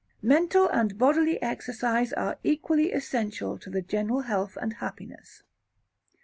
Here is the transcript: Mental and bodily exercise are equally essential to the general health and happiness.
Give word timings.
Mental 0.23 0.67
and 0.67 0.97
bodily 0.97 1.39
exercise 1.43 2.11
are 2.11 2.39
equally 2.43 2.91
essential 2.91 3.59
to 3.59 3.69
the 3.69 3.83
general 3.83 4.21
health 4.21 4.57
and 4.59 4.73
happiness. 4.77 5.43